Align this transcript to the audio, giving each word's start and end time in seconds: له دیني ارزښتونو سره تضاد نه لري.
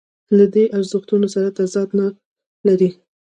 له 0.37 0.45
دیني 0.53 0.69
ارزښتونو 0.77 1.27
سره 1.35 1.47
تضاد 1.57 1.89
نه 1.99 2.07
لري. 2.67 2.89